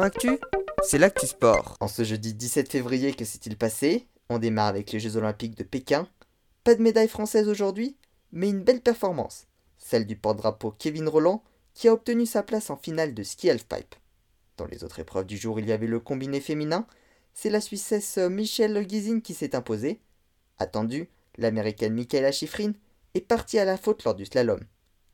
[0.00, 0.38] Actu,
[0.82, 1.76] c'est l'actu sport.
[1.80, 4.06] En ce jeudi 17 février, que s'est-il passé?
[4.30, 6.08] On démarre avec les Jeux Olympiques de Pékin.
[6.64, 7.98] Pas de médaille française aujourd'hui,
[8.32, 9.46] mais une belle performance.
[9.76, 11.42] Celle du porte-drapeau Kevin Roland,
[11.74, 13.94] qui a obtenu sa place en finale de ski halfpipe.
[14.56, 16.86] Dans les autres épreuves du jour, il y avait le combiné féminin.
[17.34, 20.00] C'est la Suissesse Michelle Gizin qui s'est imposée.
[20.58, 22.72] Attendu, l'américaine Michaela Schifrin
[23.12, 24.60] est partie à la faute lors du slalom.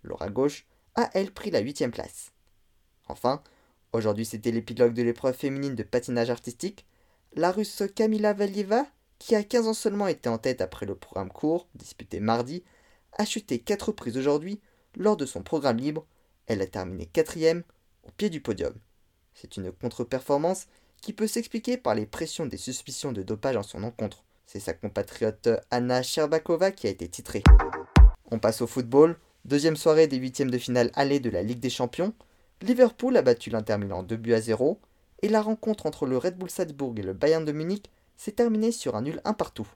[0.04, 2.30] Laura Gauche a, elle, pris la huitième place.
[3.08, 3.42] Enfin,
[3.92, 6.86] aujourd'hui c'était l'épilogue de l'épreuve féminine de patinage artistique.
[7.34, 8.86] La russe Kamila Valieva,
[9.18, 12.64] qui a 15 ans seulement été en tête après le programme court, disputé mardi,
[13.16, 14.60] a chuté 4 reprises aujourd'hui
[14.96, 16.06] lors de son programme libre.
[16.46, 17.62] Elle a terminé quatrième
[18.04, 18.74] au pied du podium.
[19.34, 20.66] C'est une contre-performance
[21.00, 24.24] qui peut s'expliquer par les pressions des suspicions de dopage en son encontre.
[24.46, 27.42] C'est sa compatriote Anna Sherbakova qui a été titrée.
[28.30, 29.18] On passe au football.
[29.44, 32.14] Deuxième soirée des huitièmes de finale allée de la Ligue des Champions.
[32.60, 34.80] Liverpool a battu l'Inter Milan 2 buts à 0
[35.22, 38.72] et la rencontre entre le Red Bull Salzbourg et le Bayern de Munich s'est terminée
[38.72, 39.68] sur un nul un partout.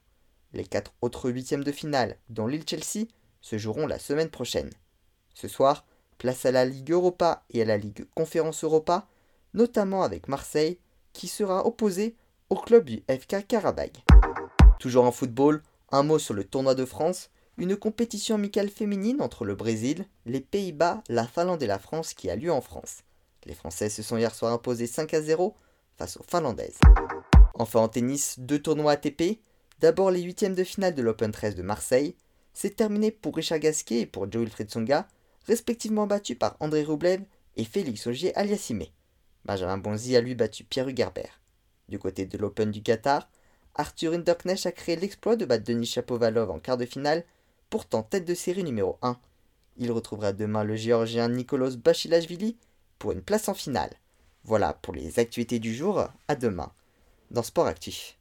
[0.52, 3.06] Les quatre autres huitièmes de finale, dont Lille-Chelsea,
[3.41, 4.70] se joueront la semaine prochaine.
[5.34, 5.86] Ce soir,
[6.19, 9.06] place à la Ligue Europa et à la Ligue Conférence Europa,
[9.55, 10.78] notamment avec Marseille,
[11.12, 12.16] qui sera opposé
[12.50, 13.92] au club du FK Karabag.
[14.80, 19.45] Toujours en football, un mot sur le tournoi de France, une compétition amicale féminine entre
[19.45, 23.03] le Brésil, les Pays-Bas, la Finlande et la France qui a lieu en France.
[23.44, 25.55] Les Français se sont hier soir imposés 5 à 0
[25.97, 26.78] face aux Finlandaises.
[27.55, 29.41] Enfin en tennis, deux tournois ATP.
[29.81, 32.17] D'abord les huitièmes de finale de l'Open 13 de Marseille.
[32.55, 34.69] C'est terminé pour Richard Gasquet et pour Joe Wilfried
[35.47, 37.22] respectivement battus par André Roublev
[37.56, 38.84] et Félix Auger aliassime.
[39.44, 41.41] Benjamin Bonzi a lui battu Pierre Hugerbert.
[41.89, 43.28] Du côté de l'Open du Qatar,
[43.75, 47.25] Arthur Hinderknecht a créé l'exploit de battre Denis Chapovalov en quart de finale,
[47.73, 49.17] pourtant tête de série numéro 1.
[49.78, 52.59] Il retrouvera demain le géorgien Nicolas Bachilashvili
[52.98, 53.95] pour une place en finale.
[54.45, 56.70] Voilà pour les actualités du jour, à demain
[57.31, 58.11] dans Sport Actif.